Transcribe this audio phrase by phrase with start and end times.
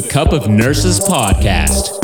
[0.00, 1.98] the Cup of Nurses podcast.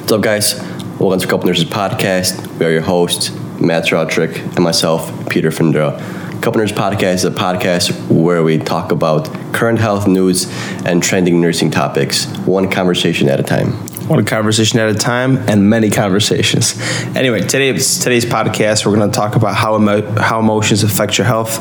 [0.00, 0.58] What's up, guys?
[0.98, 2.58] Welcome to Cup of Nurses podcast.
[2.58, 5.98] We are your hosts, Matt Roderick, and myself, Peter Findra.
[6.40, 10.50] Cup of Nurses podcast is a podcast where we talk about current health news
[10.86, 13.72] and trending nursing topics, one conversation at a time.
[14.08, 16.80] One conversation at a time and many conversations.
[17.14, 21.26] Anyway, today's today's podcast, we're going to talk about how emo- how emotions affect your
[21.26, 21.58] health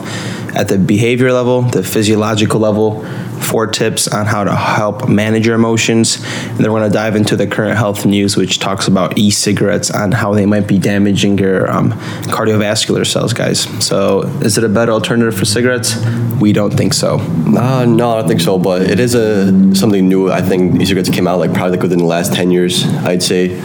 [0.56, 3.04] at the behavior level, the physiological level,
[3.46, 7.16] four tips on how to help manage your emotions, and then we're going to dive
[7.16, 11.38] into the current health news, which talks about e-cigarettes and how they might be damaging
[11.38, 11.92] your um,
[12.24, 13.62] cardiovascular cells, guys.
[13.86, 15.96] So, is it a better alternative for cigarettes?
[16.40, 17.20] We don't think so.
[17.20, 20.32] Uh, no, I don't think so, but it is a something new.
[20.32, 23.60] I think e-cigarettes came out like probably like within the last 10 years, I'd say.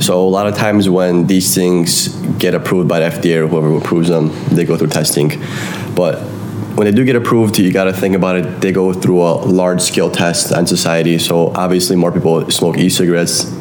[0.00, 3.76] So a lot of times when these things get approved by the FDA or whoever
[3.76, 5.32] approves them, they go through testing.
[5.94, 6.37] But
[6.78, 8.60] when they do get approved, you got to think about it.
[8.60, 11.18] They go through a large scale test on society.
[11.18, 13.52] So obviously, more people smoke e-cigarettes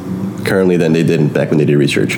[0.46, 2.14] currently than they did back when they did research.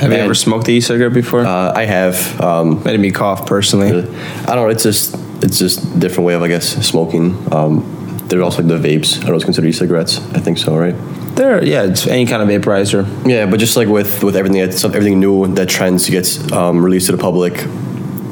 [0.00, 1.46] Have you ever smoked the e-cigarette before?
[1.46, 2.40] Uh, I have.
[2.40, 3.90] Um, Made me cough personally.
[3.90, 4.68] I don't know.
[4.68, 7.36] It's just it's just a different way of I guess smoking.
[7.52, 7.86] Um,
[8.26, 9.22] there's also like the vapes.
[9.22, 9.44] I don't know.
[9.44, 10.18] Considered e-cigarettes.
[10.34, 10.96] I think so, right?
[11.36, 13.06] There, yeah, it's any kind of vaporizer.
[13.28, 17.12] Yeah, but just like with with everything everything new that trends gets um, released to
[17.12, 17.62] the public,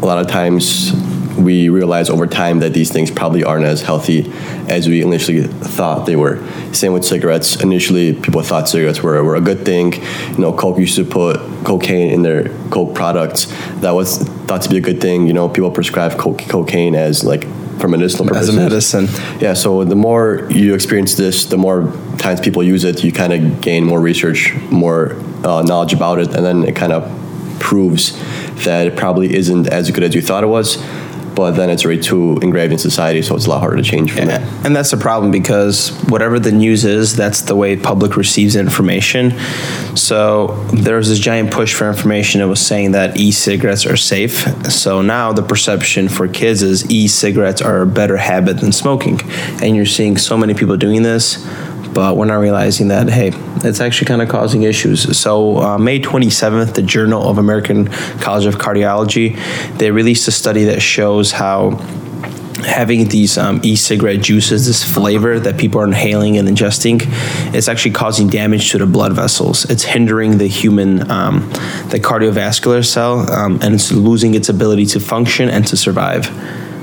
[0.03, 0.93] a lot of times
[1.45, 4.31] we realize over time that these things probably aren't as healthy
[4.69, 6.45] as we initially thought they were.
[6.73, 7.61] Same with cigarettes.
[7.63, 9.95] Initially, people thought cigarettes were, were a good thing.
[9.95, 13.47] You know, Coke used to put cocaine in their Coke products.
[13.81, 15.27] That was thought to be a good thing.
[15.27, 17.45] You know, people prescribe coke, cocaine as like
[17.81, 18.51] for medicinal purposes.
[18.51, 19.09] As a medicine.
[19.41, 23.33] Yeah, so the more you experience this, the more times people use it, you kind
[23.33, 27.11] of gain more research, more uh, knowledge about it, and then it kind of
[27.59, 28.19] proves
[28.65, 30.77] that it probably isn't as good as you thought it was.
[31.35, 34.13] But then it's already too engraved in society, so it's a lot harder to change
[34.13, 34.43] from that.
[34.65, 39.39] And that's the problem because whatever the news is, that's the way public receives information.
[39.97, 44.47] So there was this giant push for information that was saying that e-cigarettes are safe.
[44.71, 49.21] So now the perception for kids is e-cigarettes are a better habit than smoking.
[49.63, 51.47] And you're seeing so many people doing this
[51.93, 53.31] but we're not realizing that hey
[53.65, 55.19] it's actually kind of causing issues.
[55.19, 57.87] So uh, may 27th the journal of american
[58.21, 59.39] college of cardiology
[59.79, 61.71] they released a study that shows how
[62.65, 67.01] having these um, e-cigarette juices this flavor that people are inhaling and ingesting
[67.55, 69.65] it's actually causing damage to the blood vessels.
[69.71, 71.49] It's hindering the human um,
[71.89, 76.29] the cardiovascular cell um, and it's losing its ability to function and to survive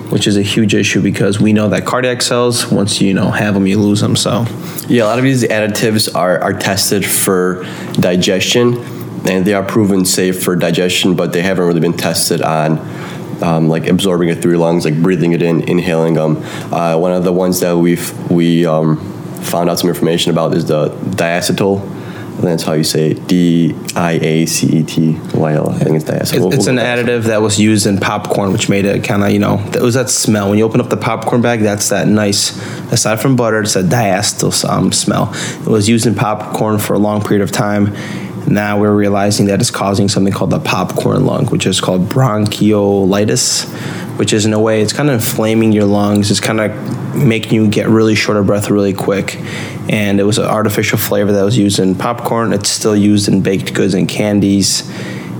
[0.10, 3.54] which is a huge issue because we know that cardiac cells, once you know have
[3.54, 4.16] them, you lose them.
[4.16, 4.46] So,
[4.88, 8.78] yeah, a lot of these additives are, are tested for digestion,
[9.28, 12.80] and they are proven safe for digestion, but they haven't really been tested on
[13.42, 16.38] um, like absorbing it through your lungs, like breathing it in, inhaling them.
[16.74, 18.98] Uh, one of the ones that we've we um,
[19.42, 21.97] found out some information about is the diacetyl
[22.40, 23.14] that's how you say.
[23.14, 25.18] D I A C E T
[25.74, 26.22] think it's diacetyl.
[26.22, 29.32] It's, we'll, it's an additive that was used in popcorn, which made it kind of
[29.32, 31.62] you know it was that smell when you open up the popcorn bag.
[31.62, 32.58] That's that nice.
[32.92, 35.32] Aside from butter, it's a diacetyl um, smell.
[35.62, 37.96] It was used in popcorn for a long period of time.
[38.48, 44.07] Now we're realizing that it's causing something called the popcorn lung, which is called bronchiolitis,
[44.18, 46.30] which is in a way it's kind of inflaming your lungs.
[46.30, 49.38] It's kind of making you get really short of breath really quick.
[49.90, 52.54] And it was an artificial flavor that was used in popcorn.
[52.54, 54.84] It's still used in baked goods and candies.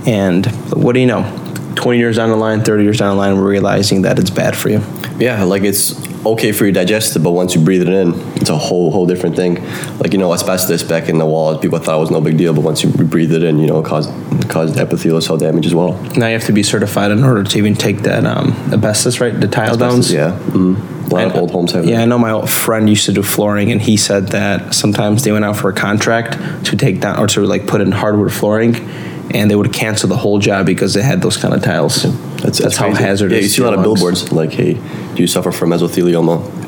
[0.06, 1.44] And what do you know?
[1.74, 4.56] 20 years down the line, 30 years down the line, we're realizing that it's bad
[4.56, 4.82] for you.
[5.18, 8.56] Yeah, like it's okay for your digestive, but once you breathe it in, it's a
[8.56, 9.64] whole whole different thing.
[9.98, 12.52] Like you know, asbestos back in the walls, people thought it was no big deal,
[12.54, 15.66] but once you breathe it in, you know, it caused it caused epithelial cell damage
[15.66, 15.92] as well.
[16.16, 19.38] Now you have to be certified in order to even take that um, asbestos, right?
[19.38, 20.12] The tile asbestos, downs.
[20.12, 20.30] Yeah.
[20.50, 20.98] Mm-hmm.
[21.10, 22.02] A lot of old homes have Yeah, that.
[22.02, 25.32] I know my old friend used to do flooring, and he said that sometimes they
[25.32, 28.76] went out for a contract to take down or to like put in hardwood flooring,
[29.30, 32.04] and they would cancel the whole job because they had those kind of tiles.
[32.42, 33.36] That's, That's how hazardous.
[33.36, 36.66] Yeah, you see a lot of billboards like, "Hey, do you suffer from mesothelioma?"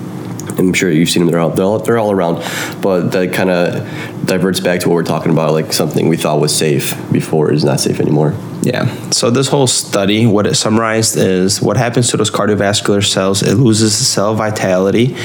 [0.58, 1.30] I'm sure you've seen them.
[1.30, 2.36] They're all, they're all, they're all around,
[2.82, 5.52] but that kind of diverts back to what we're talking about.
[5.52, 8.34] Like something we thought was safe before is not safe anymore.
[8.62, 9.10] Yeah.
[9.10, 13.42] So this whole study, what it summarized is what happens to those cardiovascular cells.
[13.42, 15.16] It loses the cell vitality.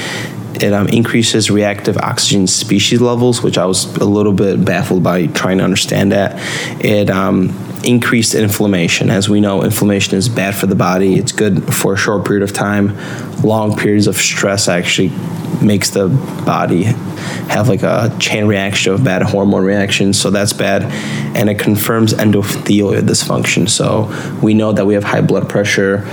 [0.54, 5.26] It um, increases reactive oxygen species levels, which I was a little bit baffled by
[5.26, 6.36] trying to understand that.
[6.82, 7.48] It um,
[7.86, 9.10] increased inflammation.
[9.10, 11.14] As we know, inflammation is bad for the body.
[11.14, 12.96] It's good for a short period of time.
[13.42, 15.12] Long periods of stress actually
[15.62, 16.08] makes the
[16.44, 16.82] body
[17.48, 20.20] have like a chain reaction of bad hormone reactions.
[20.20, 20.82] So that's bad.
[21.36, 23.68] And it confirms endothelial dysfunction.
[23.68, 24.12] So
[24.42, 26.06] we know that we have high blood pressure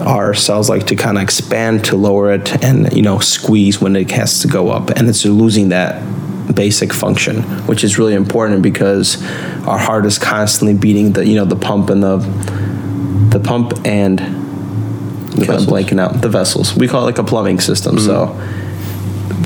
[0.00, 3.94] our cells like to kind of expand to lower it and you know squeeze when
[3.94, 6.02] it has to go up and it's losing that
[6.52, 9.22] basic function which is really important because
[9.66, 12.18] our heart is constantly beating the you know the pump and the
[13.30, 15.66] the pump and vessels.
[15.66, 18.38] blanking out the vessels we call it like a plumbing system so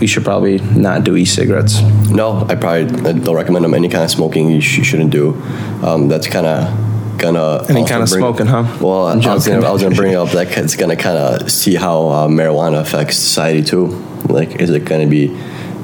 [0.00, 1.80] we should probably not do e-cigarettes
[2.10, 2.86] No, I probably
[3.20, 3.74] don't recommend them.
[3.74, 5.34] Any kind of smoking you, sh- you shouldn't do.
[5.82, 8.64] Um, that's kind of gonna Any kind of bring- smoking, huh?
[8.80, 9.66] Well, I was, gonna.
[9.66, 13.16] I was gonna bring up that it's gonna kind of see how uh, marijuana affects
[13.16, 13.86] society too.
[14.28, 15.36] Like, is it gonna be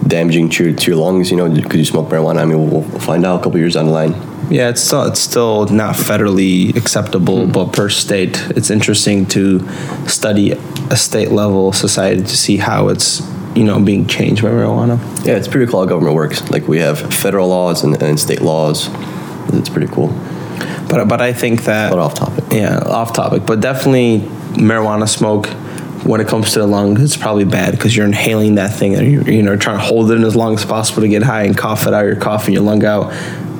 [0.06, 1.30] damaging to, your- to your lungs?
[1.30, 2.38] You know, because you smoke marijuana.
[2.38, 4.14] I mean, we'll, we'll find out a couple years down the line.
[4.50, 7.52] Yeah, it's still it's still not federally acceptable, hmm.
[7.52, 9.66] but per state, it's interesting to
[10.06, 10.52] study
[10.90, 13.22] a state level society to see how it's
[13.56, 14.98] you know being changed by marijuana.
[15.24, 16.50] Yeah, it's pretty cool how government works.
[16.50, 18.90] Like, we have federal laws and, and state laws.
[19.54, 20.08] It's pretty cool.
[20.90, 22.44] But but I think that But off topic.
[22.50, 24.18] yeah, off topic, but definitely
[24.58, 25.48] marijuana smoke.
[26.04, 29.10] When it comes to the lungs, it's probably bad because you're inhaling that thing and
[29.10, 31.44] you're you know trying to hold it in as long as possible to get high
[31.44, 32.04] and cough it out.
[32.04, 33.12] You're coughing your lung out.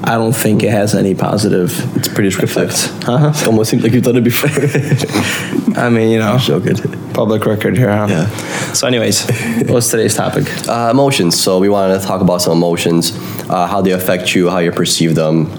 [0.06, 1.96] I don't think it has any positive.
[1.96, 2.72] It's pretty descriptive.
[3.08, 3.32] Uh-huh.
[3.34, 4.50] It almost seems like you've done it before.
[5.82, 6.76] I mean, you know, so good.
[7.14, 7.88] public record here.
[7.88, 8.06] Huh?
[8.10, 8.26] Yeah.
[8.74, 9.24] So, anyways,
[9.66, 10.46] what's today's topic?
[10.68, 11.40] Uh, emotions.
[11.40, 13.12] So we wanted to talk about some emotions,
[13.48, 15.50] uh, how they affect you, how you perceive them.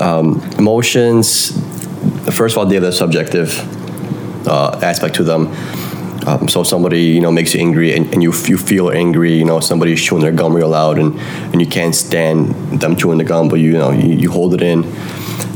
[0.00, 1.50] Um, emotions.
[2.32, 3.58] First of all, they have a subjective
[4.46, 5.48] uh, aspect to them.
[6.30, 9.32] Um, so somebody you know makes you angry, and, and you you feel angry.
[9.34, 11.18] You know somebody's chewing their gum real loud, and,
[11.52, 14.54] and you can't stand them chewing the gum, but you, you know you, you hold
[14.54, 14.84] it in,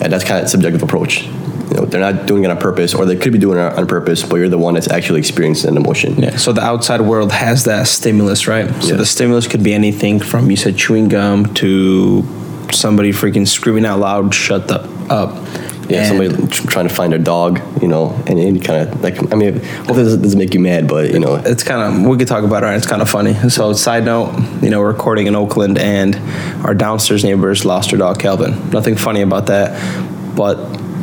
[0.02, 1.24] and that's kind of subjective approach.
[1.70, 3.86] You know, they're not doing it on purpose, or they could be doing it on
[3.86, 6.14] purpose, but you're the one that's actually experiencing an emotion.
[6.18, 6.36] Yeah.
[6.36, 8.68] So the outside world has that stimulus, right?
[8.82, 8.96] So Yeah.
[8.96, 12.22] the stimulus could be anything from you said chewing gum to
[12.72, 15.36] somebody freaking screaming out loud, "Shut the up!"
[15.88, 19.16] Yeah, And- somebody trying to find their dog, you know, and any kind of like.
[19.32, 19.54] I mean,
[19.86, 22.44] hopefully it doesn't, make you mad, but you know, it's kind of we could talk
[22.44, 22.66] about it.
[22.66, 22.76] Right?
[22.76, 23.34] It's kind of funny.
[23.50, 26.16] So side note, you know, we're recording in Oakland, and
[26.64, 28.70] our downstairs neighbors lost their dog Calvin.
[28.70, 29.70] Nothing funny about that,
[30.36, 30.56] but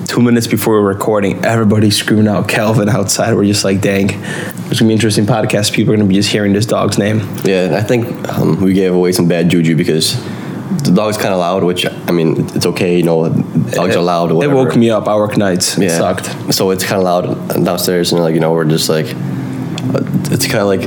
[0.07, 3.33] two minutes before we were recording, everybody's screaming out Calvin outside.
[3.33, 5.71] We're just like, dang, it's gonna be an interesting podcast.
[5.73, 7.19] People are gonna be just hearing this dog's name.
[7.45, 10.15] yeah, I think um, we gave away some bad juju because
[10.83, 13.29] the dog's kind of loud, which I mean, it's okay, you know,
[13.71, 14.31] dogs are loud.
[14.31, 15.07] It woke me up.
[15.07, 15.77] I work nights.
[15.77, 16.53] It sucked.
[16.53, 19.07] So it's kind of loud downstairs, and like you know, we're just like,
[20.31, 20.83] it's kind of like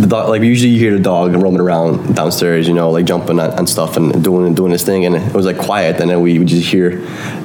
[0.00, 0.28] the dog.
[0.28, 3.66] Like usually you hear the dog roaming around downstairs, you know, like jumping on, on
[3.66, 6.48] stuff and doing doing his thing, and it was like quiet, and then we would
[6.48, 6.96] just hear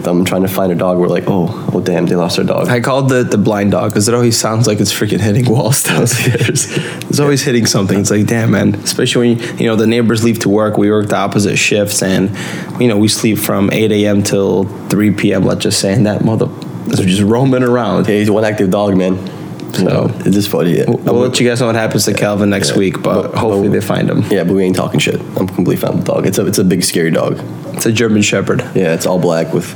[0.02, 0.98] them trying to find a dog.
[0.98, 2.68] We're like, oh, oh damn, they lost their dog.
[2.68, 5.84] I called the the blind dog because it always sounds like it's freaking hitting walls
[5.90, 6.68] downstairs.
[6.78, 8.00] it's always hitting something.
[8.00, 8.76] It's like, damn, man.
[8.76, 10.78] Especially when you know the neighbors leave to work.
[10.78, 12.36] We work the opposite shifts, and
[12.82, 14.24] you know we sleep from 8 a.m.
[14.24, 15.44] till 3 p.m.
[15.44, 16.48] Let's just say, and that mother
[16.88, 18.08] is just roaming around.
[18.08, 19.39] Hey, he's one active dog, man.
[19.74, 20.84] So- it's just funny.
[20.88, 22.78] We'll, we'll let you guys know what happens to Calvin next Yeah.
[22.78, 24.24] week, but But- hopefully but- they find him.
[24.30, 25.20] Yeah, but we ain't talking shit.
[25.38, 26.26] I'm completely fine with the dog.
[26.26, 27.40] It's a it's a big scary dog.
[27.74, 28.64] It's a German Shepherd.
[28.76, 29.70] Yeah, it's all black with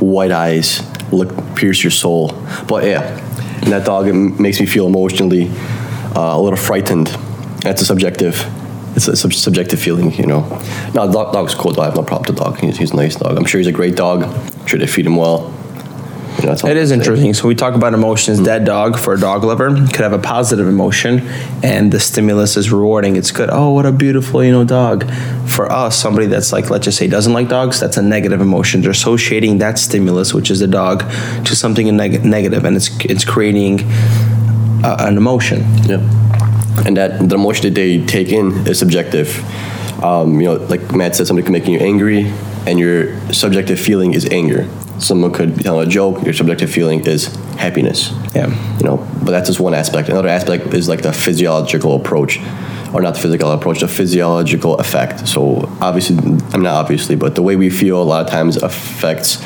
[0.00, 0.82] white eyes,
[1.12, 2.32] look pierce your soul.
[2.66, 3.02] But yeah,
[3.62, 5.50] and that dog it makes me feel emotionally
[6.16, 7.08] uh, a little frightened.
[7.62, 8.44] That's a subjective.
[8.96, 10.42] It's a sub- subjective feeling, you know.
[10.94, 11.72] No, the dog, dog's cool.
[11.72, 11.82] Though.
[11.82, 12.60] I have no problem with the dog.
[12.60, 13.36] He's, he's a nice dog.
[13.36, 14.22] I'm sure he's a great dog.
[14.24, 15.52] I'm sure they feed him well.
[16.42, 17.32] That's all It is interesting.
[17.34, 18.40] So we talk about emotions.
[18.40, 21.20] Dead dog for a dog lover could have a positive emotion,
[21.62, 23.16] and the stimulus is rewarding.
[23.16, 23.50] It's good.
[23.52, 25.10] Oh, what a beautiful, you know, dog.
[25.46, 28.80] For us, somebody that's like, let's just say, doesn't like dogs, that's a negative emotion.
[28.80, 31.00] They're associating that stimulus, which is the dog,
[31.44, 33.80] to something neg- negative, and it's it's creating
[34.84, 35.60] uh, an emotion.
[35.84, 36.00] Yeah.
[36.84, 39.44] And that the emotion that they take in is subjective.
[40.02, 42.32] Um, you know, like Matt said, somebody could make you angry,
[42.66, 44.68] and your subjective feeling is anger.
[44.98, 46.24] Someone could be telling a joke.
[46.24, 48.12] Your subjective feeling is happiness.
[48.34, 48.48] Yeah.
[48.78, 50.08] You know, but that's just one aspect.
[50.08, 52.38] Another aspect is like the physiological approach,
[52.92, 55.26] or not the physical approach, the physiological effect.
[55.28, 56.16] So obviously,
[56.52, 59.42] I'm not obviously, but the way we feel a lot of times affects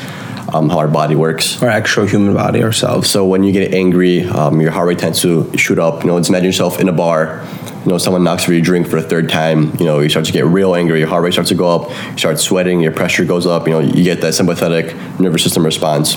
[0.53, 1.61] um, how our body works.
[1.61, 3.09] Our actual human body ourselves.
[3.09, 6.03] So when you get angry, um, your heart rate tends to shoot up.
[6.03, 7.45] You know, just imagine yourself in a bar.
[7.83, 9.75] You know, someone knocks over your drink for the third time.
[9.77, 10.99] You know, you start to get real angry.
[10.99, 11.89] Your heart rate starts to go up.
[12.11, 12.81] You start sweating.
[12.81, 13.67] Your pressure goes up.
[13.67, 16.15] You know, you get that sympathetic nervous system response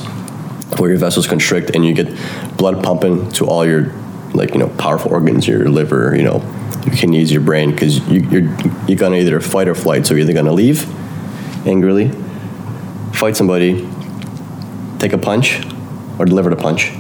[0.79, 2.09] where your vessels constrict and you get
[2.57, 3.93] blood pumping to all your,
[4.35, 6.39] like you know, powerful organs, your liver, you know,
[6.85, 8.43] your kidneys, your brain, because you, you're
[8.89, 10.07] you're gonna either fight or flight.
[10.07, 10.87] So you're either gonna leave
[11.67, 12.09] angrily,
[13.13, 13.89] fight somebody,
[14.99, 15.65] take a punch,
[16.19, 16.93] or deliver the punch.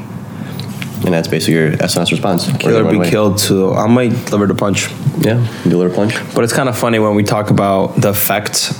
[1.04, 2.48] And that's basically your SNS response.
[2.48, 3.38] Or Kill or be killed.
[3.38, 4.88] To I might deliver the punch.
[5.18, 6.14] Yeah, deliver a punch.
[6.34, 8.72] But it's kind of funny when we talk about the effect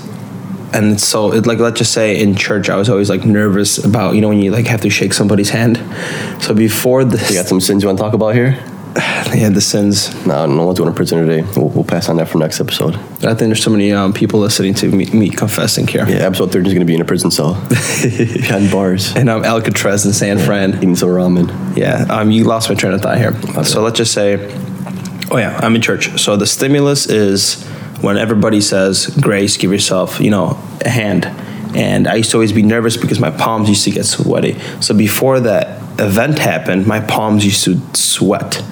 [0.72, 3.78] and it's so it, like let's just say in church I was always like nervous
[3.78, 5.76] about you know when you like have to shake somebody's hand.
[6.42, 8.58] So before this, You got some sins you want to talk about here?
[9.34, 10.26] yeah, the sins.
[10.26, 11.42] No, no one's going to prison today.
[11.56, 12.96] We'll, we'll pass on that for next episode.
[12.96, 16.06] I think there's so many um, people listening to me, me confessing here.
[16.06, 17.54] Yeah, episode 13 is going to be in a prison cell.
[18.02, 19.14] Behind bars.
[19.16, 20.74] And um, Alcatraz and San Fran.
[20.76, 21.76] Eating some ramen.
[21.76, 23.32] Yeah, um, you lost my train of thought here.
[23.64, 24.36] So let's just say,
[25.30, 26.20] oh yeah, I'm in church.
[26.20, 27.64] So the stimulus is
[28.02, 31.24] when everybody says grace, give yourself, you know, a hand.
[31.74, 34.58] And I used to always be nervous because my palms used to get sweaty.
[34.80, 38.62] So before that event happened, my palms used to sweat.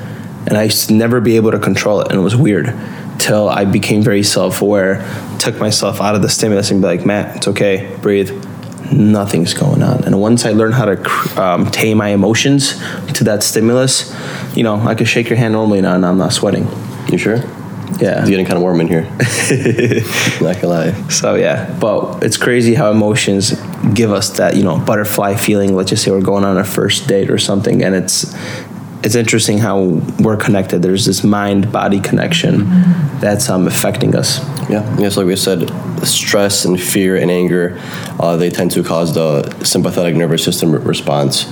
[0.47, 2.09] And I used to never be able to control it.
[2.09, 2.75] And it was weird
[3.18, 5.04] till I became very self aware,
[5.38, 8.30] took myself out of the stimulus and be like, Matt, it's okay, breathe
[8.92, 10.04] nothing's going on.
[10.04, 12.73] And once I learned how to um, tame my emotions
[13.14, 14.14] to that stimulus,
[14.54, 16.66] you know, I could shake your hand normally now and I'm not sweating.
[17.11, 17.37] You sure?
[17.99, 18.20] Yeah.
[18.20, 19.02] It's getting kind of warm in here.
[20.40, 21.09] Not gonna lie.
[21.09, 23.52] So yeah, but it's crazy how emotions
[23.94, 25.75] give us that you know butterfly feeling.
[25.75, 28.32] Let's just say we're going on a first date or something, and it's
[29.02, 30.83] it's interesting how we're connected.
[30.83, 32.69] There's this mind body connection
[33.21, 34.40] that's um, affecting us.
[34.69, 35.71] Yeah, yes, like we said,
[36.07, 37.78] stress and fear and anger,
[38.19, 41.47] uh, they tend to cause the sympathetic nervous system response.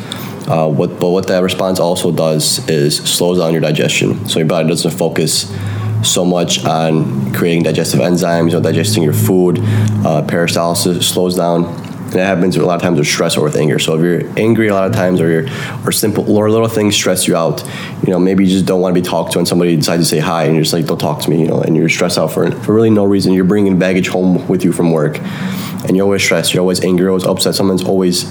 [0.47, 4.29] Uh, what, but what that response also does is slows down your digestion.
[4.29, 5.55] So your body doesn't focus
[6.03, 9.59] so much on creating digestive enzymes or digesting your food.
[9.59, 11.88] Uh, peristalsis slows down.
[12.09, 13.79] And that happens a lot of times with stress or with anger.
[13.79, 15.47] So if you're angry a lot of times, or you're,
[15.85, 17.63] or simple or little things stress you out,
[18.03, 20.09] you know maybe you just don't want to be talked to, and somebody decides to
[20.09, 22.17] say hi, and you're just like, don't talk to me, you know, and you're stressed
[22.17, 23.35] out for for really no reason.
[23.35, 26.55] You're bringing baggage home with you from work, and you're always stressed.
[26.55, 27.05] You're always angry.
[27.05, 27.55] You're always upset.
[27.55, 28.31] Someone's always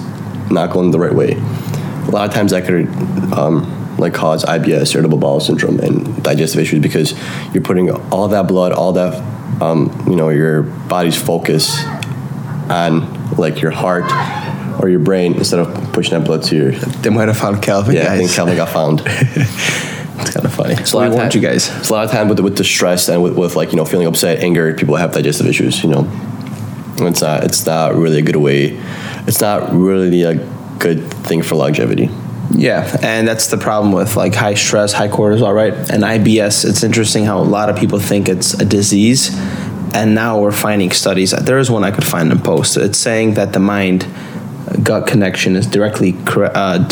[0.50, 1.34] not going the right way.
[1.34, 2.88] A lot of times that could
[3.34, 7.14] um, like cause IBS, irritable bowel syndrome, and digestive issues because
[7.54, 9.14] you're putting all that blood, all that
[9.62, 11.84] um, you know, your body's focus
[12.70, 14.12] on like your heart
[14.82, 16.72] or your brain instead of pushing that blood to your.
[16.72, 17.96] They might have found Calvin.
[17.96, 18.32] Yeah, I think.
[18.32, 19.02] Calvin got found.
[19.06, 20.76] it's kind of funny.
[20.78, 21.64] So So a lot we of want you guys.
[21.86, 23.86] So a lot of time with with the stress and with, with like you know
[23.86, 25.84] feeling upset, anger, people have digestive issues.
[25.84, 26.12] You know,
[27.00, 28.80] it's not it's not really a good way.
[29.28, 30.36] It's not really a
[30.80, 32.10] good thing for longevity.
[32.52, 35.74] Yeah, and that's the problem with like high stress, high cortisol, right?
[35.74, 39.36] And IBS, it's interesting how a lot of people think it's a disease.
[39.98, 41.32] And now we're finding studies.
[41.32, 42.78] There is one I could find and post.
[42.78, 44.06] It's saying that the mind
[44.84, 46.88] gut connection is directly uh,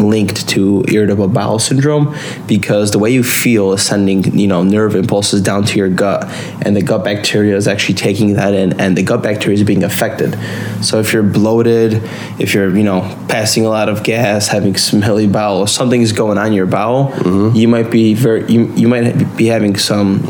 [0.00, 2.14] linked to irritable bowel syndrome
[2.46, 6.24] because the way you feel is sending you know nerve impulses down to your gut
[6.64, 9.82] and the gut bacteria is actually taking that in and the gut bacteria is being
[9.82, 10.38] affected
[10.84, 11.94] so if you're bloated
[12.38, 16.38] if you're you know passing a lot of gas having smelly bowel or something's going
[16.38, 17.12] on in your bowel
[17.56, 20.20] you might be very you, you might be having some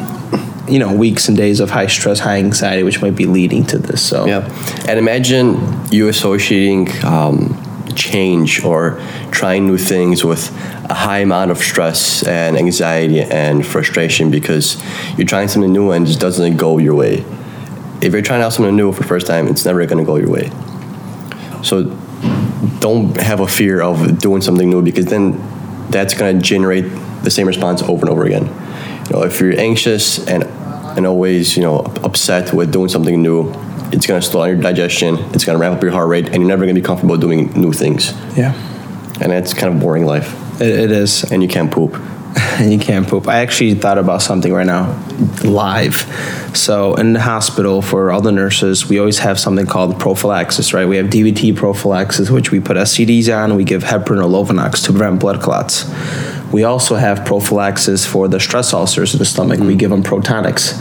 [0.68, 3.78] you know weeks and days of high stress high anxiety which might be leading to
[3.78, 4.48] this so Yeah,
[4.88, 5.58] and imagine
[5.90, 7.56] you associating um,
[7.98, 10.50] change or trying new things with
[10.90, 14.82] a high amount of stress and anxiety and frustration because
[15.16, 17.24] you're trying something new and it just doesn't go your way.
[18.00, 20.16] If you're trying out something new for the first time, it's never going to go
[20.16, 20.50] your way.
[21.62, 21.84] So
[22.78, 25.36] don't have a fear of doing something new because then
[25.90, 26.84] that's going to generate
[27.22, 28.46] the same response over and over again.
[29.06, 30.44] You know, if you're anxious and
[30.98, 33.50] and always you know upset with doing something new,
[33.92, 35.14] it's going to slow down your digestion.
[35.32, 37.16] It's going to ramp up your heart rate, and you're never going to be comfortable
[37.16, 38.12] doing new things.
[38.36, 38.52] yeah
[39.22, 40.28] And it's kind of boring life.
[40.60, 41.94] it, it is And you can't poop.
[42.60, 43.26] and you can't poop.
[43.26, 44.84] I actually thought about something right now,
[45.44, 45.96] live.
[46.54, 50.86] So in the hospital for all the nurses, we always have something called prophylaxis, right?
[50.86, 53.56] We have DVT prophylaxis, which we put SCDs on.
[53.56, 55.84] We give heparin or Lovenox to prevent blood clots.
[56.52, 59.60] We also have prophylaxis for the stress ulcers in the stomach.
[59.60, 59.78] We mm.
[59.78, 60.76] give them Protonix.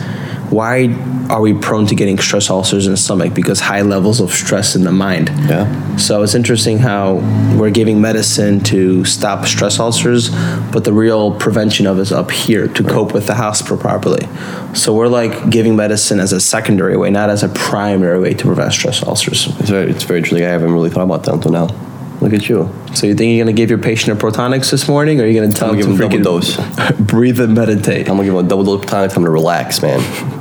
[0.49, 0.95] Why
[1.29, 3.33] are we prone to getting stress ulcers in the stomach?
[3.33, 5.27] Because high levels of stress in the mind.
[5.27, 5.97] Yeah.
[5.97, 7.15] So it's interesting how
[7.59, 10.29] we're giving medicine to stop stress ulcers,
[10.71, 14.25] but the real prevention of it is up here to cope with the hospital properly.
[14.73, 18.45] So we're like giving medicine as a secondary way, not as a primary way to
[18.45, 19.47] prevent stress ulcers.
[19.59, 20.37] It's very, it's very true.
[20.37, 21.86] I haven't really thought about that until now.
[22.21, 22.73] Look at you.
[22.95, 25.39] So you think you're gonna give your patient a Protonix this morning, or are you
[25.39, 26.99] gonna tell I'm gonna to give him freaking double dose.
[26.99, 28.09] breathe and meditate?
[28.09, 29.11] I'm gonna give him a double dose tonic.
[29.11, 29.99] I'm gonna relax, man.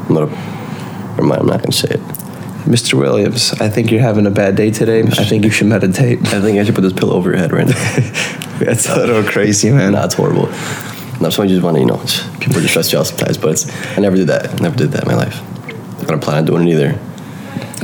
[0.09, 0.27] I'm gonna.
[0.27, 1.41] Never mind.
[1.43, 2.01] I'm not gonna say it.
[2.67, 2.95] Mr.
[2.99, 5.03] Williams, I think you're having a bad day today.
[5.03, 6.19] I think you should meditate.
[6.27, 7.75] I think I should put this pillow over your head right now.
[8.59, 9.93] That's a little crazy, man.
[9.93, 10.47] nah, it's horrible.
[11.21, 13.53] No, somebody just want to, you know, it's, people just stress you out sometimes, but
[13.53, 14.51] it's, I never did that.
[14.51, 15.41] I never did that in my life.
[16.01, 16.99] I don't plan on doing it either.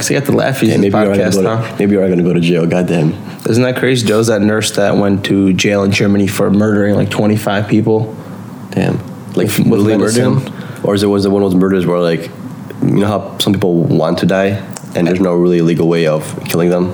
[0.02, 1.70] So you got the laughies Yeah, maybe you're podcast, gonna go huh?
[1.70, 2.66] to, maybe you're gonna go to jail.
[2.66, 3.12] Goddamn.
[3.48, 4.06] Isn't that crazy?
[4.06, 8.14] Joe's that nurse that went to jail in Germany for murdering like 25 people.
[8.70, 8.98] Damn.
[9.34, 10.40] Like With- with medicine?
[10.84, 12.30] or is it was it one of those murders where like,
[12.82, 14.60] you know how some people want to die,
[14.94, 16.92] and there's no really legal way of killing them.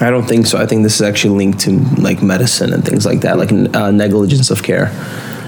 [0.00, 0.58] I don't think so.
[0.58, 3.90] I think this is actually linked to like medicine and things like that, like uh,
[3.90, 4.90] negligence of care.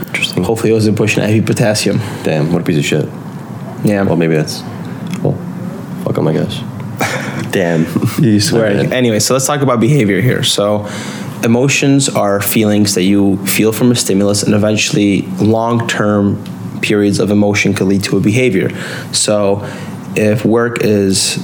[0.06, 0.44] Interesting.
[0.44, 1.98] Hopefully, it wasn't pushing heavy potassium.
[2.22, 3.04] Damn, what a piece of shit.
[3.84, 4.02] Yeah.
[4.02, 4.62] Well, maybe that's.
[5.22, 5.34] Well,
[6.04, 6.60] fuck them, I guess.
[7.56, 7.86] Damn.
[8.22, 8.66] You swear.
[8.92, 10.42] Anyway, so let's talk about behavior here.
[10.42, 10.88] So,
[11.42, 16.42] emotions are feelings that you feel from a stimulus, and eventually, long term
[16.80, 18.70] periods of emotion could lead to a behavior.
[19.12, 19.66] So,
[20.16, 21.38] if work is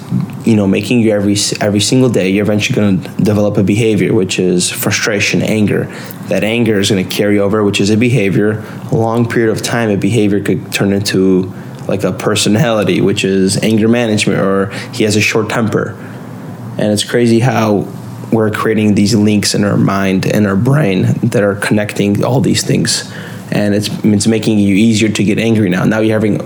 [0.47, 4.14] you know making you every every single day you're eventually going to develop a behavior
[4.14, 5.85] which is frustration anger
[6.28, 9.62] that anger is going to carry over which is a behavior a long period of
[9.62, 11.52] time a behavior could turn into
[11.88, 15.90] like a personality which is anger management or he has a short temper.
[16.78, 17.88] And it's crazy how
[18.32, 22.64] we're creating these links in our mind and our brain that are connecting all these
[22.64, 23.12] things.
[23.50, 25.84] And it's it's making you easier to get angry now.
[25.84, 26.38] Now you're having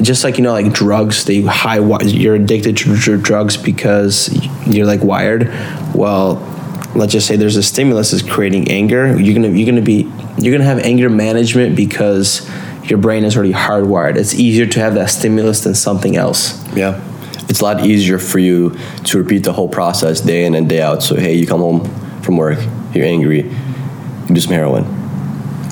[0.00, 4.30] just like you know like drugs they high you're addicted to drugs because
[4.64, 5.48] you're like wired.
[5.94, 6.50] Well
[6.94, 9.18] let's just say there's a stimulus that's creating anger.
[9.20, 12.48] You're gonna you're gonna be you're gonna have anger management because
[12.84, 17.00] your brain is already hardwired it's easier to have that stimulus than something else Yeah.
[17.48, 20.80] It's a lot easier for you to repeat the whole process day in and day
[20.80, 21.02] out.
[21.02, 21.84] So, hey, you come home
[22.22, 22.58] from work,
[22.94, 24.84] you're angry, you do some heroin.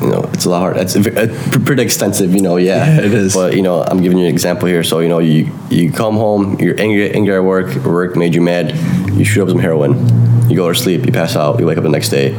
[0.01, 0.77] You know, it's a lot hard.
[0.77, 2.85] It's a uh, pretty extensive, you know, yeah.
[3.01, 3.35] Yeah, it is.
[3.35, 4.83] But, you know, I'm giving you an example here.
[4.83, 8.43] So, you know, you, you come home, you're angry, angry at work, work made you
[8.43, 8.77] mad,
[9.13, 11.85] you shoot up some heroin, you go to sleep, you pass out, you wake up
[11.85, 12.33] the next day,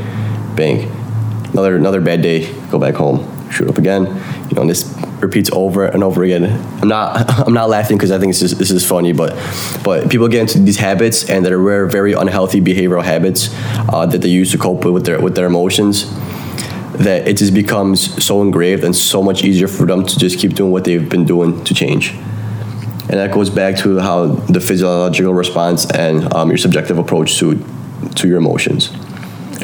[0.55, 0.91] bang.
[1.51, 4.05] Another, another bad day, go back home, shoot up again.
[4.53, 4.85] You know, and this
[5.19, 6.45] repeats over and over again.
[6.79, 9.33] I'm not I'm not laughing because I think this is this is funny, but
[9.83, 13.49] but people get into these habits and they're very very unhealthy behavioral habits
[13.89, 16.05] uh, that they use to cope with their with their emotions.
[16.99, 20.53] That it just becomes so engraved and so much easier for them to just keep
[20.53, 22.11] doing what they've been doing to change.
[23.09, 27.57] And that goes back to how the physiological response and um, your subjective approach to
[28.17, 28.91] to your emotions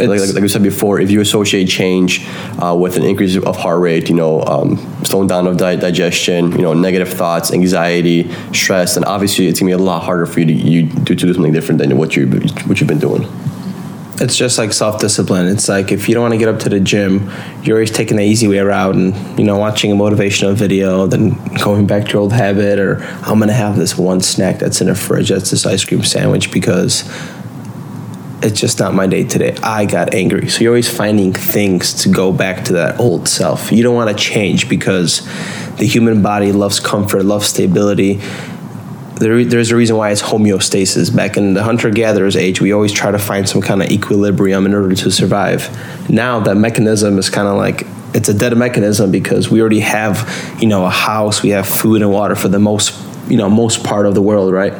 [0.07, 2.25] like, like, like we said before, if you associate change
[2.61, 6.51] uh, with an increase of heart rate, you know, um, slowing down of di- digestion,
[6.51, 10.39] you know, negative thoughts, anxiety, stress, then obviously it's gonna be a lot harder for
[10.39, 12.27] you to you to, to do something different than what you
[12.67, 13.27] what you've been doing.
[14.21, 15.47] It's just like self discipline.
[15.47, 17.31] It's like if you don't want to get up to the gym,
[17.63, 21.35] you're always taking the easy way around and you know watching a motivational video, then
[21.63, 24.87] going back to your old habit, or I'm gonna have this one snack that's in
[24.87, 27.09] the fridge, that's this ice cream sandwich because
[28.41, 29.55] it's just not my day today.
[29.63, 30.47] I got angry.
[30.49, 33.71] So you're always finding things to go back to that old self.
[33.71, 35.25] You don't want to change because
[35.75, 38.21] the human body loves comfort, loves stability
[39.19, 41.13] there, there's a reason why it's homeostasis.
[41.15, 44.65] Back in the hunter gatherers age, we always try to find some kind of equilibrium
[44.65, 46.09] in order to survive.
[46.09, 50.57] Now that mechanism is kind of like it's a dead mechanism because we already have,
[50.59, 52.91] you know, a house, we have food and water for the most,
[53.29, 54.73] you know, most part of the world, right?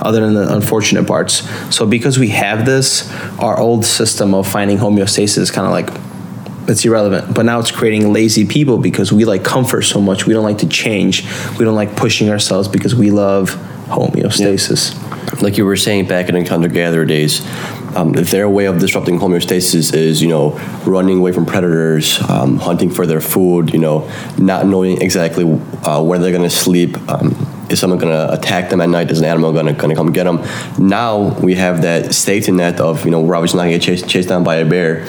[0.00, 1.48] Other than the unfortunate parts.
[1.74, 6.04] So because we have this, our old system of finding homeostasis is kind of like
[6.68, 7.34] it's irrelevant.
[7.34, 10.26] But now it's creating lazy people because we like comfort so much.
[10.26, 11.24] We don't like to change.
[11.58, 13.50] We don't like pushing ourselves because we love
[13.86, 15.42] homeostasis.
[15.42, 17.46] like you were saying back in hunter gatherer days,
[17.96, 22.90] um, their way of disrupting homeostasis is, you know, running away from predators, um, hunting
[22.90, 25.44] for their food, you know, not knowing exactly
[25.84, 26.96] uh, where they're going to sleep.
[27.08, 29.10] Um, is someone going to attack them at night?
[29.10, 30.44] Is an animal going to come get them?
[30.78, 33.84] Now we have that safety net of, you know, we're obviously not going to get
[33.84, 35.06] chased, chased down by a bear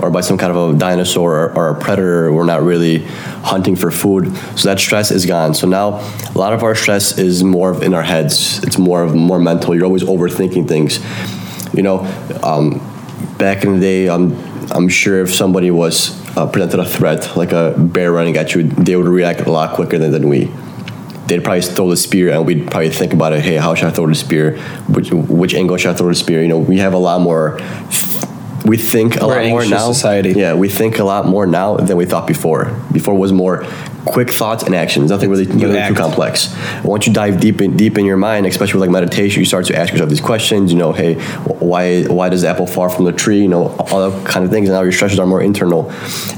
[0.00, 2.32] or by some kind of a dinosaur or, or a predator.
[2.32, 3.04] We're not really
[3.44, 5.54] hunting for food, so that stress is gone.
[5.54, 6.00] So now
[6.34, 8.62] a lot of our stress is more of in our heads.
[8.64, 9.74] It's more of more mental.
[9.74, 11.00] You're always overthinking things.
[11.74, 12.00] You know,
[12.42, 12.80] um,
[13.38, 14.36] back in the day, I'm
[14.70, 18.62] I'm sure if somebody was uh, presented a threat like a bear running at you,
[18.62, 20.50] they would react a lot quicker than, than we.
[21.26, 23.42] They'd probably throw the spear, and we'd probably think about it.
[23.42, 24.58] Hey, how should I throw the spear?
[24.88, 26.42] Which which angle should I throw the spear?
[26.42, 27.58] You know, we have a lot more.
[28.66, 29.92] We think a We're lot more now.
[29.92, 30.32] society.
[30.32, 32.66] Yeah, we think a lot more now than we thought before.
[32.92, 33.64] Before was more
[34.04, 35.10] quick thoughts and actions.
[35.10, 36.54] Nothing really, nothing too complex.
[36.84, 39.66] Once you dive deep in deep in your mind, especially with like meditation, you start
[39.66, 40.72] to ask yourself these questions.
[40.72, 41.14] You know, hey,
[41.44, 43.40] why why does the apple fall from the tree?
[43.40, 44.68] You know, all that kind of things.
[44.68, 45.90] And now your stressors are more internal.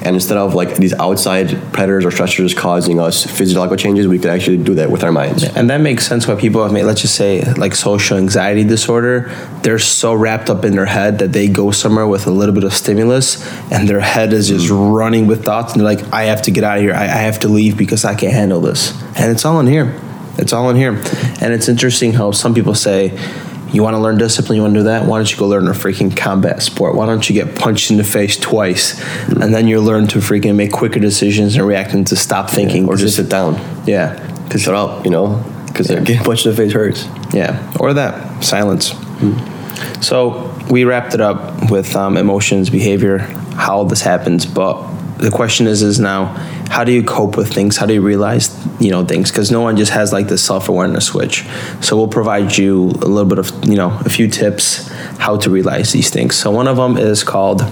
[0.04, 4.30] And instead of like these outside predators or stressors causing us physiological changes, we could
[4.30, 5.44] actually do that with our minds.
[5.44, 9.30] And that makes sense why people have made, let's just say, like social anxiety disorder.
[9.62, 12.64] They're so wrapped up in their head that they go somewhere with a little bit
[12.64, 14.94] of stimulus and their head is just mm.
[14.94, 15.72] running with thoughts.
[15.72, 16.94] And they're like, I have to get out of here.
[16.94, 18.92] I, I have to leave because I can't handle this.
[19.16, 20.00] And it's all in here.
[20.38, 20.92] It's all in here.
[21.40, 23.18] And it's interesting how some people say,
[23.72, 25.06] you want to learn discipline, you want to do that?
[25.06, 26.94] Why don't you go learn a freaking combat sport?
[26.94, 29.00] Why don't you get punched in the face twice?
[29.28, 32.88] And then you learn to freaking make quicker decisions and react and to stop thinking.
[32.88, 33.54] or just sit down.
[33.86, 34.22] Yeah.
[34.56, 35.42] Shut up, you know.
[35.66, 37.06] because getting punched in the face hurts.
[37.34, 38.94] Yeah, or that silence.
[40.00, 44.46] So we wrapped it up with um, emotions, behavior, how this happens.
[44.46, 44.82] But
[45.18, 46.26] the question is, is now,
[46.68, 47.76] how do you cope with things?
[47.76, 49.30] How do you realize, you know, things?
[49.30, 51.44] Because no one just has like this self awareness switch.
[51.80, 55.50] So we'll provide you a little bit of, you know, a few tips how to
[55.50, 56.36] realize these things.
[56.36, 57.62] So one of them is called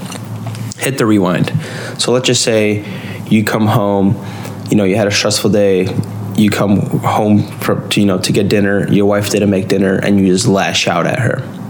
[0.79, 1.53] hit the rewind.
[1.99, 2.85] So let's just say
[3.29, 4.25] you come home,
[4.71, 5.95] you know, you had a stressful day.
[6.37, 8.89] You come home for, to, you know, to get dinner.
[8.89, 11.64] Your wife didn't make dinner, and you just lash out at her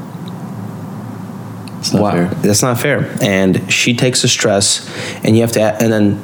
[1.84, 2.26] It's not fair.
[2.40, 3.14] that's not fair.
[3.20, 4.88] And she takes the stress,
[5.22, 6.20] and you have to, and then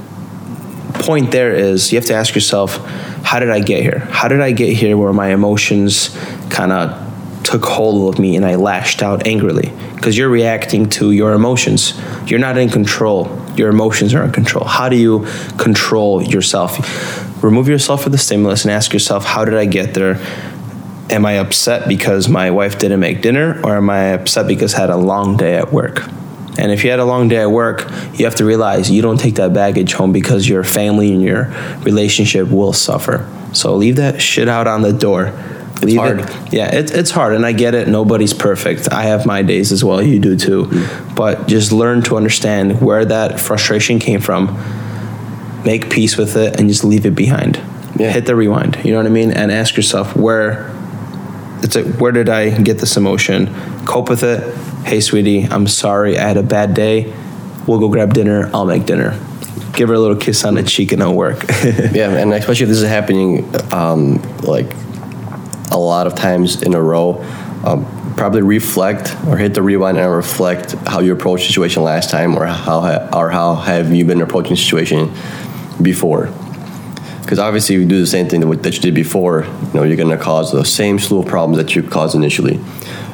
[0.94, 2.76] point there is you have to ask yourself,
[3.24, 3.98] how did I get here?
[4.10, 6.16] How did I get here where my emotions
[6.48, 9.72] kind of took hold of me and I lashed out angrily?
[9.94, 12.00] Because you're reacting to your emotions.
[12.26, 13.28] You're not in control.
[13.54, 14.64] Your emotions are in control.
[14.64, 15.26] How do you
[15.58, 17.42] control yourself?
[17.42, 20.14] Remove yourself from the stimulus and ask yourself, how did I get there?
[21.10, 24.80] Am I upset because my wife didn't make dinner or am I upset because I
[24.80, 26.02] had a long day at work?
[26.58, 29.18] And if you had a long day at work, you have to realize you don't
[29.18, 31.44] take that baggage home because your family and your
[31.82, 33.28] relationship will suffer.
[33.52, 35.32] So leave that shit out on the door.
[35.82, 36.20] Leave hard.
[36.20, 37.88] It, yeah, it, it's hard, and I get it.
[37.88, 38.92] Nobody's perfect.
[38.92, 40.02] I have my days as well.
[40.02, 40.64] You do too.
[40.64, 41.14] Mm-hmm.
[41.14, 44.58] But just learn to understand where that frustration came from.
[45.64, 47.56] Make peace with it, and just leave it behind.
[47.96, 48.10] Yeah.
[48.10, 48.78] Hit the rewind.
[48.84, 49.30] You know what I mean?
[49.30, 50.70] And ask yourself where
[51.62, 53.52] it's like where did i get this emotion?
[53.84, 54.54] Cope with it.
[54.84, 56.18] Hey sweetie i'm sorry.
[56.18, 57.12] I had a bad day.
[57.66, 58.50] We'll go grab dinner.
[58.54, 59.18] I'll make dinner.
[59.74, 61.44] Give her a little kiss on the cheek and it'll work.
[61.92, 64.72] Yeah, and especially if this is happening um, like
[65.70, 67.22] a lot of times in a row,
[67.64, 72.10] um, probably reflect or hit the rewind and reflect how you approached the situation last
[72.10, 75.12] time, or how ha- or how have you been approaching the situation
[75.80, 76.26] before.
[77.30, 79.96] Because obviously, if you do the same thing that, you did before, you know you're
[79.96, 82.58] going to cause the same slew of problems that you caused initially.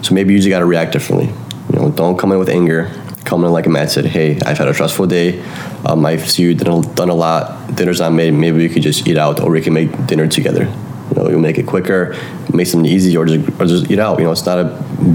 [0.00, 1.26] So maybe you just got to react differently.
[1.70, 2.90] You know, don't come in with anger.
[3.26, 5.42] Come in like Matt said, "Hey, I've had a stressful day.
[5.84, 7.76] Um, I see you done, done a lot.
[7.76, 8.32] Dinner's not made.
[8.32, 10.64] Maybe we could just eat out, or we can make dinner together.
[11.10, 12.16] You know, you'll make it quicker,
[12.54, 14.18] make something easy, or just or just eat out.
[14.18, 14.64] You know, it's not a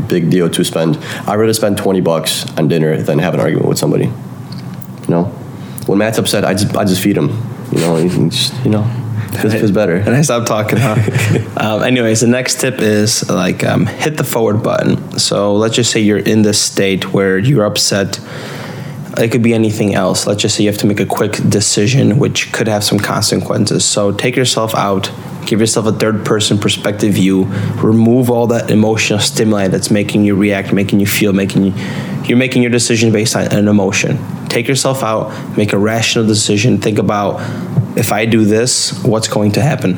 [0.09, 0.97] big deal to spend.
[1.25, 4.05] I'd rather spend twenty bucks on dinner than have an argument with somebody.
[4.05, 5.23] You know,
[5.87, 7.51] when Matt's upset, I just I just feed him.
[7.71, 8.83] You know, you, just you know,
[9.39, 9.95] feels, feels better.
[9.95, 10.95] and i stopped talking huh
[11.57, 15.91] um, anyways the next tip is like um, hit the forward button so let's just
[15.91, 18.19] say you're in this state where you're upset
[19.17, 20.25] it could be anything else.
[20.25, 23.83] Let's just say you have to make a quick decision, which could have some consequences.
[23.83, 25.11] So take yourself out,
[25.45, 27.45] give yourself a third person perspective view,
[27.83, 31.73] remove all that emotional stimuli that's making you react, making you feel, making you,
[32.23, 34.17] you're making your decision based on an emotion.
[34.51, 37.39] Take yourself out, make a rational decision, think about
[37.97, 39.95] if I do this, what's going to happen?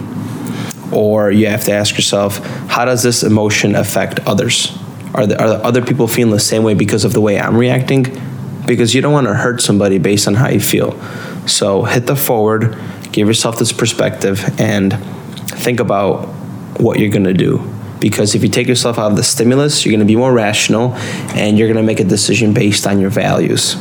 [0.94, 2.38] Or you have to ask yourself,
[2.68, 4.78] how does this emotion affect others?
[5.16, 7.58] Are the, are the other people feeling the same way because of the way I'm
[7.58, 8.06] reacting?
[8.68, 11.02] Because you don't want to hurt somebody based on how you feel.
[11.48, 12.78] So hit the forward,
[13.12, 14.94] give yourself this perspective, and
[15.48, 16.28] think about
[16.80, 17.68] what you're going to do.
[18.00, 20.94] Because if you take yourself out of the stimulus, you're going to be more rational
[21.34, 23.78] and you're going to make a decision based on your values.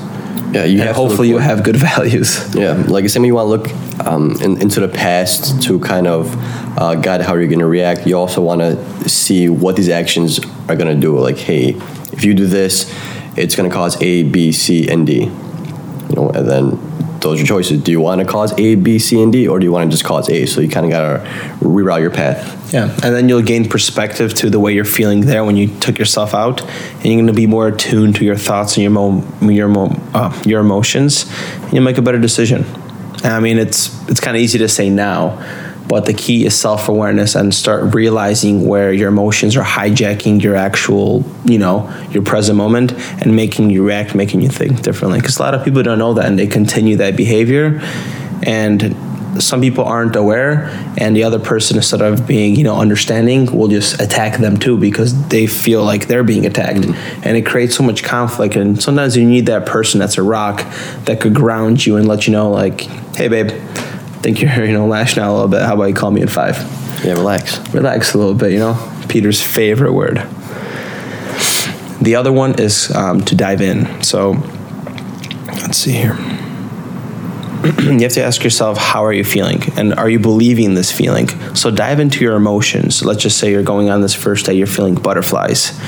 [0.53, 2.55] Yeah, you And have hopefully, you have good values.
[2.55, 6.35] Yeah, like same you want to look um, in, into the past to kind of
[6.79, 8.07] uh, guide how you're going to react.
[8.07, 11.19] You also want to see what these actions are going to do.
[11.19, 11.71] Like, hey,
[12.13, 12.93] if you do this,
[13.37, 15.25] it's going to cause A, B, C, and D.
[15.25, 16.92] You know, and then
[17.23, 17.83] those are choices.
[17.83, 19.95] Do you want to cause A, B, C, and D, or do you want to
[19.95, 20.47] just cause A?
[20.47, 21.31] So you kind of got to
[21.65, 22.73] reroute your path.
[22.73, 25.99] Yeah, and then you'll gain perspective to the way you're feeling there when you took
[25.99, 29.25] yourself out, and you're going to be more attuned to your thoughts and your mo-
[29.43, 31.31] your mo- uh, your emotions,
[31.63, 32.65] and you'll make a better decision.
[33.25, 35.39] I mean, it's it's kind of easy to say now,
[35.89, 40.57] but the key is self awareness and start realizing where your emotions are hijacking your
[40.57, 42.93] actual, you know, your present moment
[43.23, 45.21] and making you react, making you think differently.
[45.21, 47.81] Because a lot of people don't know that, and they continue that behavior,
[48.43, 48.97] and
[49.41, 50.67] some people aren't aware
[50.99, 54.77] and the other person instead of being you know understanding will just attack them too
[54.77, 56.85] because they feel like they're being attacked
[57.25, 60.59] and it creates so much conflict and sometimes you need that person that's a rock
[61.05, 62.83] that could ground you and let you know like
[63.17, 63.51] hey babe
[64.23, 65.63] think you're you know lashing out a little bit.
[65.63, 66.57] How about you call me at five?
[67.05, 67.59] Yeah, relax.
[67.75, 68.89] relax a little bit you know?
[69.09, 70.19] Peter's favorite word.
[72.01, 74.03] The other one is um, to dive in.
[74.03, 74.33] So
[75.47, 76.17] let's see here.
[77.63, 79.63] You have to ask yourself how are you feeling?
[79.77, 81.29] And are you believing this feeling?
[81.55, 83.05] So dive into your emotions.
[83.05, 85.79] Let's just say you're going on this first day you're feeling butterflies.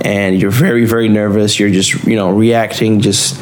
[0.00, 1.58] And you're very very nervous.
[1.58, 3.36] You're just you know reacting just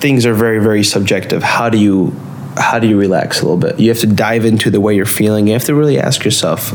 [0.00, 1.44] things are very very subjective.
[1.44, 2.12] How do you
[2.56, 3.78] how do you relax a little bit?
[3.78, 5.46] You have to dive into the way you're feeling.
[5.46, 6.74] You have to really ask yourself,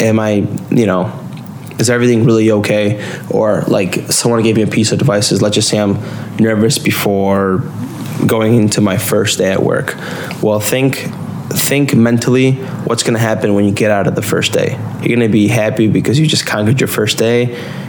[0.00, 1.16] am I, you know,
[1.78, 3.02] is everything really okay?
[3.30, 5.94] Or like someone gave me a piece of advice is let's just say I'm
[6.36, 7.58] nervous before
[8.26, 9.94] going into my first day at work.
[10.42, 11.08] Well, think
[11.52, 12.52] think mentally
[12.84, 14.78] what's going to happen when you get out of the first day.
[15.00, 17.46] You're going to be happy because you just conquered your first day.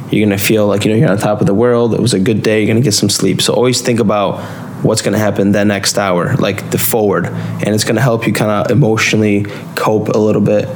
[0.10, 1.94] You're going to feel like you know you're on top of the world.
[1.94, 2.60] It was a good day.
[2.60, 3.42] You're going to get some sleep.
[3.42, 4.40] So always think about
[4.84, 8.28] what's going to happen the next hour, like the forward, and it's going to help
[8.28, 10.68] you kind of emotionally cope a little bit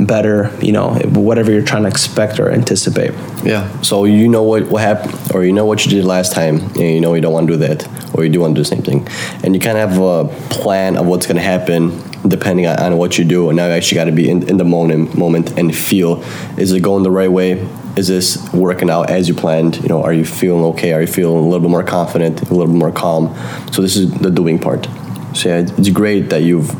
[0.00, 3.12] better, you know, whatever you're trying to expect or anticipate.
[3.44, 3.80] Yeah.
[3.82, 6.76] So you know what, what happened, or you know what you did last time, and
[6.76, 8.76] you know you don't want to do that, or you do want to do the
[8.76, 9.06] same thing.
[9.44, 12.96] And you kind of have a plan of what's going to happen depending on, on,
[12.96, 13.48] what you do.
[13.48, 16.22] And now you actually got to be in, in the moment, moment and feel
[16.56, 17.66] is it going the right way?
[17.96, 19.76] Is this working out as you planned?
[19.76, 20.92] You know, are you feeling okay?
[20.92, 23.36] Are you feeling a little bit more confident, a little bit more calm?
[23.72, 24.86] So this is the doing part.
[25.34, 26.70] So yeah, it's great that you've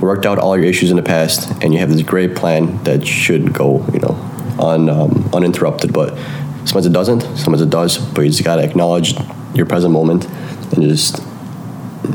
[0.00, 3.06] worked out all your issues in the past, and you have this great plan that
[3.06, 4.14] should go, you know,
[4.58, 5.92] un, um, uninterrupted.
[5.92, 6.16] But
[6.64, 7.98] sometimes it doesn't, sometimes it does.
[7.98, 9.14] But you just gotta acknowledge
[9.54, 10.26] your present moment
[10.72, 11.16] and just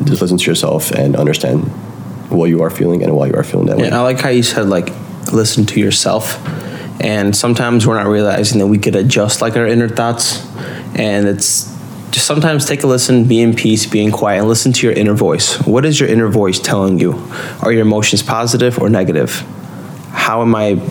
[0.06, 1.64] just listen to yourself and understand
[2.30, 3.92] what you are feeling and why you are feeling that yeah, way.
[3.92, 4.90] I like how you said like
[5.32, 6.40] listen to yourself.
[7.00, 10.46] And sometimes we're not realizing that we could adjust like our inner thoughts,
[10.96, 11.72] and it's
[12.12, 14.96] just sometimes take a listen, be in peace, be in quiet, and listen to your
[14.96, 15.60] inner voice.
[15.68, 17.14] What is your inner voice telling you?
[17.62, 19.44] Are your emotions positive or negative?
[20.12, 20.82] How am I,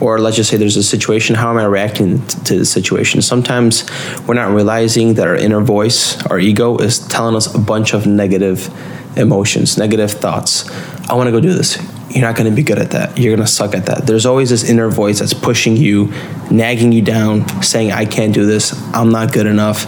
[0.00, 3.22] or let's just say there's a situation, how am I reacting to the situation?
[3.22, 3.88] Sometimes
[4.26, 8.06] we're not realizing that our inner voice, our ego, is telling us a bunch of
[8.06, 8.68] negative
[9.16, 10.68] emotions, negative thoughts.
[11.08, 11.78] I want to go do this.
[12.14, 13.18] You're not going to be good at that.
[13.18, 14.06] You're going to suck at that.
[14.06, 16.12] There's always this inner voice that's pushing you,
[16.50, 18.72] nagging you down, saying, I can't do this.
[18.94, 19.84] I'm not good enough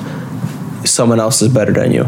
[0.84, 2.04] someone else is better than you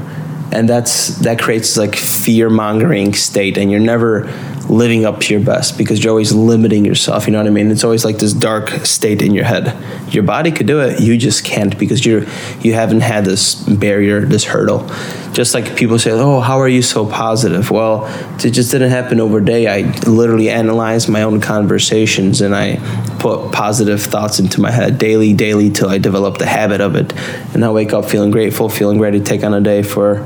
[0.52, 4.22] and that's that creates like fear mongering state and you're never
[4.68, 7.70] living up to your best because you're always limiting yourself you know what i mean?
[7.70, 9.74] It's always like this dark state in your head.
[10.12, 12.24] Your body could do it you just can't because you're
[12.60, 14.86] you haven't had this barrier this hurdle.
[15.32, 17.70] Just like people say oh how are you so positive?
[17.70, 18.06] Well
[18.44, 19.66] it just didn't happen over day.
[19.66, 22.76] I literally analyzed my own conversations and i
[23.18, 27.12] put positive thoughts into my head daily daily till i developed the habit of it.
[27.54, 30.20] And i wake up feeling grateful feeling ready to take on a day for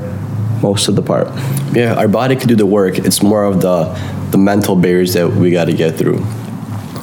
[0.61, 1.27] most of the part.
[1.73, 2.97] Yeah our body can do the work.
[2.97, 6.17] It's more of the the mental barriers that we got to get through.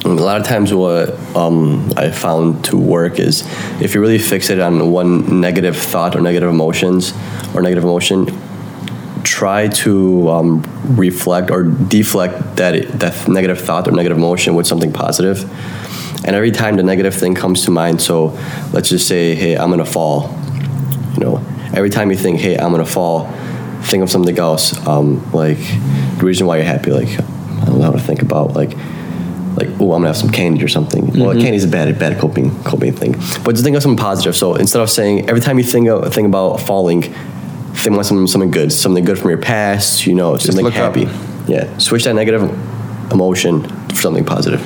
[0.03, 3.43] And a lot of times what um, i found to work is
[3.81, 7.13] if you really fixate on one negative thought or negative emotions
[7.53, 8.27] or negative emotion
[9.23, 10.63] try to um,
[10.97, 15.43] reflect or deflect that that negative thought or negative emotion with something positive.
[16.25, 18.37] And every time the negative thing comes to mind so
[18.73, 20.37] let's just say hey i'm gonna fall.
[21.13, 23.27] You know every time you think hey i'm gonna fall
[23.81, 27.85] think of something else um, like the reason why you're happy like i don't know
[27.85, 28.71] how to think about like
[29.55, 31.07] like oh i'm gonna have some candy or something.
[31.07, 31.21] Mm-hmm.
[31.21, 33.13] well candy's a bad bad coping coping thing.
[33.43, 34.35] But just think of something positive.
[34.35, 37.01] So instead of saying every time you think of, think about falling
[37.73, 41.05] think about something something good something good from your past you know just something happy
[41.05, 41.15] up.
[41.47, 42.43] yeah switch that negative
[43.11, 44.61] emotion for something positive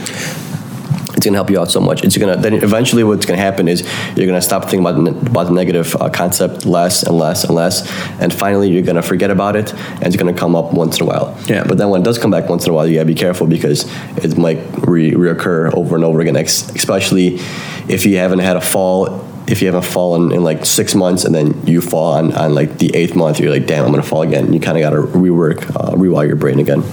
[1.25, 2.03] it's gonna help you out so much.
[2.03, 3.81] It's gonna then eventually what's gonna happen is
[4.15, 7.55] you're gonna stop thinking about the, about the negative uh, concept less and less and
[7.55, 7.89] less,
[8.21, 11.05] and finally you're gonna forget about it, and it's gonna come up once in a
[11.05, 11.35] while.
[11.47, 11.63] Yeah.
[11.67, 13.47] But then when it does come back once in a while, you gotta be careful
[13.47, 13.85] because
[14.17, 16.35] it might re- reoccur over and over again.
[16.35, 17.39] Especially
[17.87, 21.35] if you haven't had a fall if you haven't fallen in like six months and
[21.35, 24.23] then you fall on, on like the eighth month, you're like, damn, I'm gonna fall
[24.23, 24.51] again.
[24.51, 26.83] You kind of got to rework, uh, rewire your brain again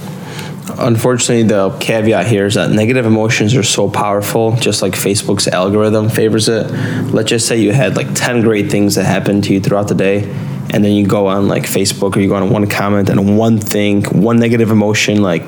[0.79, 6.09] unfortunately, the caveat here is that negative emotions are so powerful, just like Facebook's algorithm
[6.09, 6.69] favors it.
[7.11, 9.95] Let's just say you had like 10 great things that happened to you throughout the
[9.95, 10.23] day,
[10.71, 13.59] and then you go on like Facebook or you go on one comment and one
[13.59, 15.43] thing, one negative emotion, like,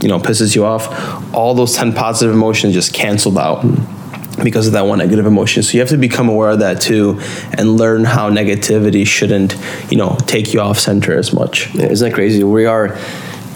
[0.00, 1.34] you know, pisses you off.
[1.34, 3.64] All those 10 positive emotions just canceled out
[4.42, 5.62] because of that one negative emotion.
[5.62, 7.20] So you have to become aware of that too
[7.52, 9.56] and learn how negativity shouldn't,
[9.90, 11.72] you know, take you off center as much.
[11.74, 12.42] Yeah, isn't that crazy?
[12.42, 12.98] We are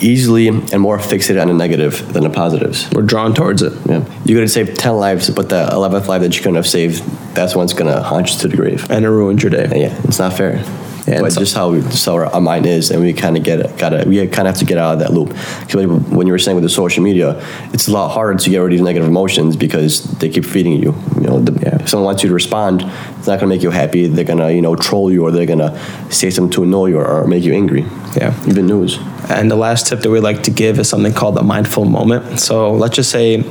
[0.00, 2.90] easily and more fixated on the negative than the positives.
[2.92, 3.72] We're drawn towards it.
[3.86, 4.04] Yeah.
[4.24, 7.02] You're going to save 10 lives, but the 11th life that you couldn't have saved,
[7.34, 8.90] that's one's going to haunt you to the grave.
[8.90, 9.68] And it ruins your day.
[9.74, 10.64] Yeah, it's not fair.
[11.06, 13.78] Yeah, but just how we, just how our, mind is, and we kind of get
[13.78, 15.28] gotta we kind of have to get out of that loop.
[15.60, 17.40] Because when you were saying with the social media,
[17.72, 20.72] it's a lot harder to get rid of these negative emotions because they keep feeding
[20.72, 20.94] you.
[21.14, 21.76] You know, the, yeah.
[21.80, 22.82] if someone wants you to respond,
[23.18, 24.08] it's not gonna make you happy.
[24.08, 25.78] They're gonna you know troll you, or they're gonna
[26.10, 27.82] say something to annoy you or, or make you angry.
[28.16, 28.98] Yeah, even news.
[29.28, 32.40] And the last tip that we like to give is something called the mindful moment.
[32.40, 33.44] So let's just say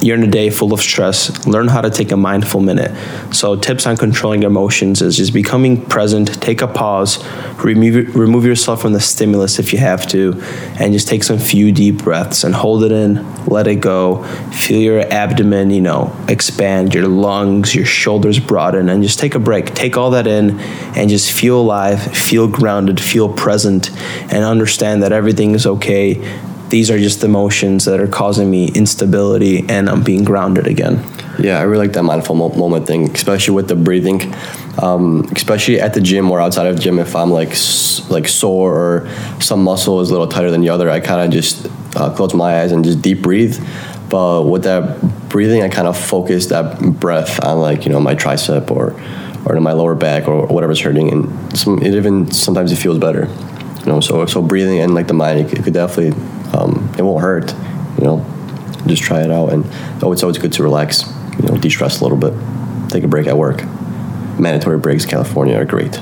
[0.00, 2.94] you're in a day full of stress, learn how to take a mindful minute.
[3.34, 7.24] So, tips on controlling emotions is just becoming present, take a pause,
[7.64, 10.40] remove, remove yourself from the stimulus if you have to,
[10.78, 14.22] and just take some few deep breaths and hold it in, let it go.
[14.52, 19.38] Feel your abdomen, you know, expand, your lungs, your shoulders broaden, and just take a
[19.38, 19.74] break.
[19.74, 20.58] Take all that in
[20.96, 23.90] and just feel alive, feel grounded, feel present,
[24.32, 26.14] and understand that everything is okay
[26.70, 31.04] these are just emotions that are causing me instability and I'm being grounded again.
[31.38, 34.34] Yeah, I really like that mindful moment thing, especially with the breathing.
[34.82, 37.54] Um, especially at the gym or outside of gym, if I'm like
[38.10, 41.30] like sore or some muscle is a little tighter than the other, I kind of
[41.30, 43.58] just uh, close my eyes and just deep breathe.
[44.08, 48.14] But with that breathing, I kind of focus that breath on like you know my
[48.14, 48.94] tricep or
[49.44, 53.26] or my lower back or whatever's hurting, and some, it even sometimes it feels better.
[53.80, 56.18] You know, so so breathing and like the mind, it, could definitely
[56.98, 57.54] it won't hurt.
[57.98, 59.64] You know, just try it out, and
[60.02, 61.04] oh, it's always good to relax.
[61.40, 62.34] You know, de-stress a little bit,
[62.90, 63.64] take a break at work.
[64.38, 66.00] Mandatory breaks, in California are great.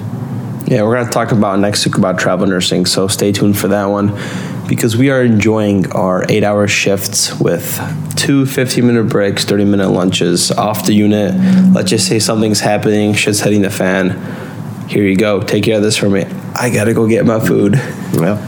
[0.67, 3.69] Yeah, we're going to talk about next week about travel nursing, so stay tuned for
[3.69, 4.19] that one
[4.67, 7.79] because we are enjoying our eight hour shifts with
[8.17, 11.35] two 15 minute breaks, 30 minute lunches off the unit.
[11.73, 14.89] Let's just say something's happening, shit's hitting the fan.
[14.89, 16.25] Here you go, take care of this for me.
[16.55, 17.75] I got to go get my food.
[17.75, 18.39] Yeah.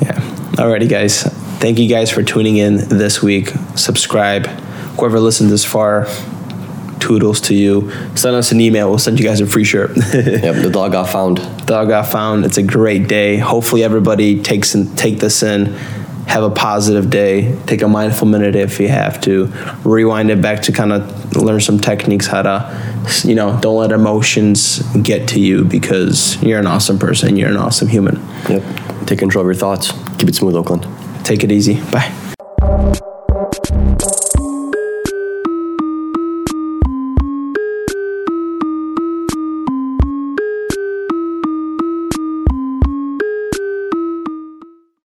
[0.00, 0.20] Yeah.
[0.56, 1.24] Alrighty, guys.
[1.64, 3.48] Thank you guys for tuning in this week.
[3.74, 4.44] Subscribe.
[4.98, 6.06] Whoever listened this far,
[7.00, 7.90] toodles to you.
[8.14, 8.90] Send us an email.
[8.90, 9.96] We'll send you guys a free shirt.
[9.96, 11.36] Yep, the dog got found.
[11.64, 12.44] Dog got found.
[12.44, 13.38] It's a great day.
[13.38, 15.72] Hopefully, everybody takes in, take this in.
[16.26, 17.58] Have a positive day.
[17.64, 19.46] Take a mindful minute if you have to.
[19.84, 23.90] Rewind it back to kind of learn some techniques how to, you know, don't let
[23.90, 27.38] emotions get to you because you're an awesome person.
[27.38, 28.16] You're an awesome human.
[28.50, 29.06] Yep.
[29.06, 29.92] Take control of your thoughts.
[30.18, 30.86] Keep it smooth, Oakland.
[31.24, 31.80] Take it easy.
[31.90, 33.04] Bye.